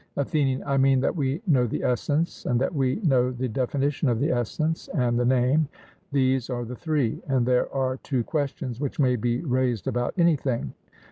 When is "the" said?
1.67-1.83, 3.29-3.47, 4.19-4.31, 5.19-5.25, 6.65-6.75